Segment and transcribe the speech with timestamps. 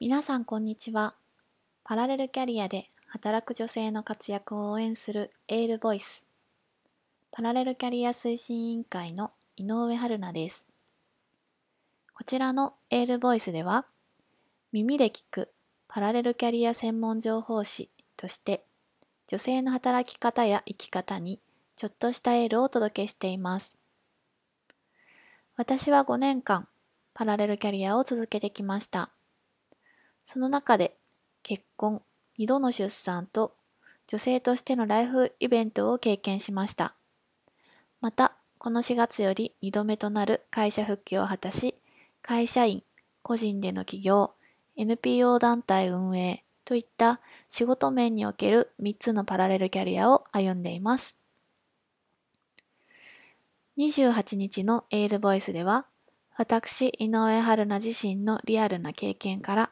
[0.00, 1.16] 皆さんこんにちは。
[1.82, 6.24] パラレルキャリアで働く女性の活躍を応援するエールボイス。
[7.32, 10.68] パラレルキャリア推進委員会の井上春菜です。
[12.14, 13.86] こちらのエールボイスでは、
[14.70, 15.50] 耳で聞く
[15.88, 18.62] パラレルキャリア専門情報誌として、
[19.26, 21.40] 女性の働き方や生き方に
[21.74, 23.76] ちょっとしたエールをお届けしています。
[25.56, 26.68] 私は5年間、
[27.14, 29.10] パラレルキャリアを続けてきました。
[30.30, 30.94] その中で
[31.42, 32.02] 結婚、
[32.38, 33.54] 2度の出産と
[34.06, 36.94] 女性としてのライフイベントを経験しました。
[38.02, 41.76] また、この4月より2度目となる会社復帰を果たし、
[42.20, 42.82] 会社員、
[43.22, 44.34] 個人での起業、
[44.76, 51.16] NPO 団体運営といった仕事面における3つのパラレルキャリアを歩んでいます。
[53.78, 55.86] 28日のエールボイスでは、
[56.36, 59.70] 私、井上春菜自身のリアルな経験から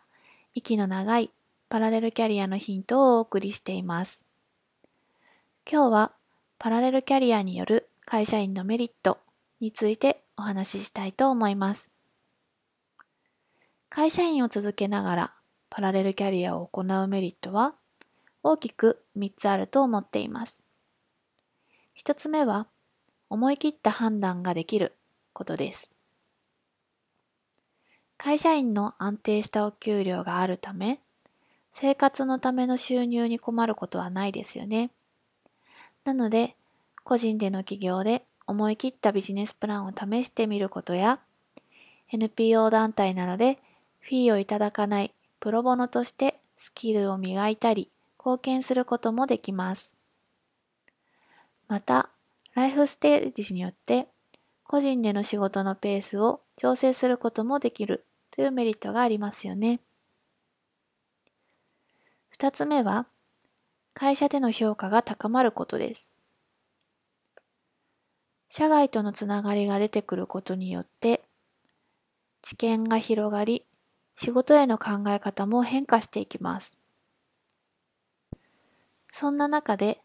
[0.56, 1.30] 息の長い
[1.68, 4.24] パラレルキャリアのヒントをお送りしています。
[5.70, 6.12] 今日は
[6.58, 9.18] パラレルキャリアによる会社員のメリット
[9.60, 11.90] についてお話ししたいと思います。
[13.90, 15.34] 会社員を続けながら
[15.68, 17.74] パラレルキャリアを行うメリットは
[18.42, 20.62] 大きく3つあると思っています。
[22.02, 22.66] 1つ目は
[23.28, 24.94] 思い切った判断ができる
[25.34, 25.95] ことです。
[28.18, 31.00] 会社員の安定したお給料があるため、
[31.72, 34.90] 生活のための収入に困ることはないですよね。
[36.04, 36.56] なので、
[37.04, 41.20] 個人での起業で思い切ったビジネスプランを試してみることや、
[42.10, 43.58] NPO 団体などで
[44.00, 49.94] フィーをいただかないプロボノとしてスキルを磨いたり、貢献することもできます。
[51.68, 52.10] また、
[52.54, 54.08] ライフステージによって
[54.68, 59.80] 個人での仕事のペースを調整することもできるというメリットがありますよね。
[62.28, 63.06] 二つ目は、
[63.94, 66.10] 会社での評価が高まることです。
[68.50, 71.22] 社外とのつながりが出てくることによって、
[72.42, 73.64] 知見が広がり、
[74.16, 76.76] 仕事への考え方も変化していきます。
[79.12, 80.02] そんな中で、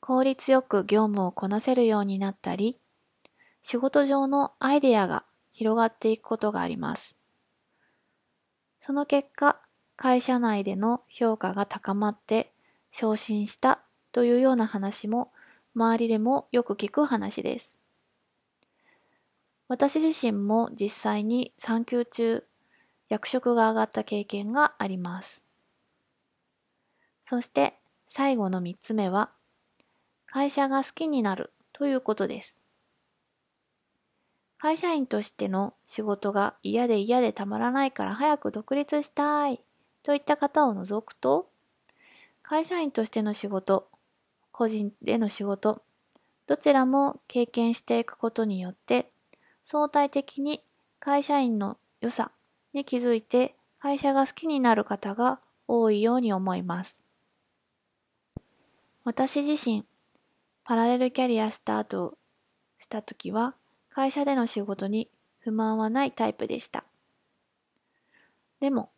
[0.00, 2.78] 効率よく業務をこなせるようになったり、
[3.62, 7.16] 仕事上のアイデアが広がっていくことがあります。
[8.80, 9.60] その結果、
[9.96, 12.52] 会社内での評価が高まって
[12.90, 13.82] 昇進した
[14.12, 15.32] というような話も
[15.74, 17.78] 周りでもよく聞く話です。
[19.68, 22.44] 私自身も実際に産休中
[23.08, 25.44] 役職が上がった経験があります。
[27.24, 29.30] そして最後の3つ目は
[30.26, 32.59] 会社が好きになるということです。
[34.62, 39.58] 会社員としての仕事が嫌で嫌でたまらないから早く独立したい
[40.02, 41.48] といった方を除くと、
[42.42, 43.88] 会社員としての仕事、
[44.52, 45.80] 個人での仕事、
[46.46, 49.10] どちらも経験していくことによって、
[49.64, 50.62] 相対的に
[50.98, 52.30] 会社員の良さ
[52.74, 57.00] に気づいて会社が好きになる方が多いように思います。
[59.04, 59.86] 私自身、
[60.64, 62.18] パラレルキャリアスタート
[62.78, 63.54] した時は、
[63.90, 66.84] 会社での仕事に不満はないタイプでした。
[68.60, 68.90] でも、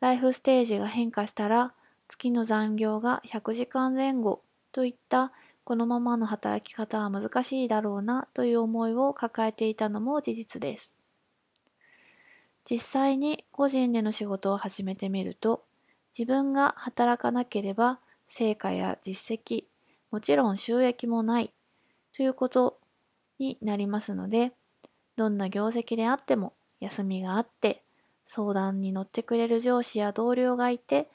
[0.00, 1.74] ライフステージが変化したら、
[2.08, 5.32] 月の残業が100時間前後といった
[5.64, 10.94] このままの働き方は難しいだろうなという思いを抱えていたのも事実です。
[12.64, 15.64] 実際に個人での仕事を始めてみると、
[16.16, 19.64] 自分が働かなければ成果や実績、
[20.10, 21.52] もちろん収益もない
[22.14, 22.78] ということ
[23.38, 24.52] になりますので、
[25.16, 27.82] どんな業績であっても休みがあって、
[28.24, 31.08] 相談に乗ってくれる上司や同僚がいて、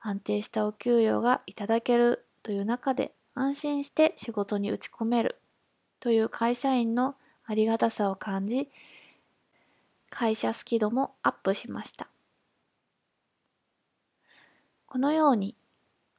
[0.00, 5.36] 安定したお給料がいただけるという中で安心して仕事に打ち込める
[6.00, 8.68] という会社員のありがたさを感じ、
[10.10, 12.08] 会社好き度もアップしました。
[14.86, 15.56] このように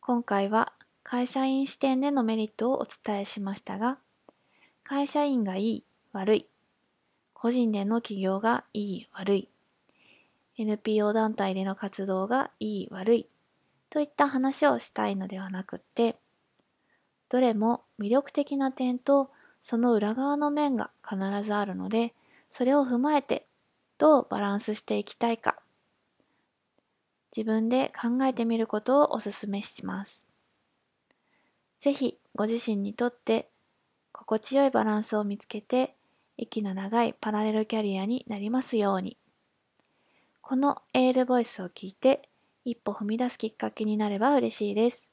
[0.02, 0.74] 今回は
[1.04, 3.98] 会社員視点でのメリットをお伝えしましたが、
[4.88, 6.48] 会社員がいい、悪い。
[7.34, 9.50] 個人での起業がいい、悪い。
[10.58, 13.28] NPO 団体での活動がいい、悪い。
[13.90, 16.16] といった話をしたいのではなくって、
[17.28, 19.30] どれも魅力的な点と
[19.62, 22.14] その裏側の面が必ずあるので、
[22.50, 23.46] それを踏まえて
[23.98, 25.58] どうバランスしていきたいか、
[27.36, 30.26] 自分で考えてみることをお勧めします。
[31.78, 33.50] ぜひご自身にとって
[34.20, 35.96] 心地よいバランスを見つけて、
[36.38, 39.18] 息の長いパラレルキャリアになりますように。
[40.42, 42.30] このエールボイスを聞いて
[42.64, 45.10] 一歩踏み出すきっかけになれば嬉しいです。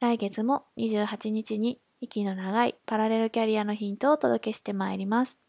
[0.00, 5.40] 来月も28日に息の長いパラレルキャリアのヒントをお届けしてまいります。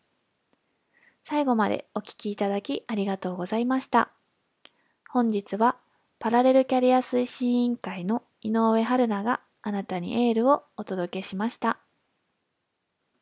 [1.24, 4.12] 最後までお聴きいただきありがとうございました。
[5.10, 5.78] 本日は
[6.20, 11.80] パラレルキャリア推進委員会の井上春菜があなたにエールをお届けしました。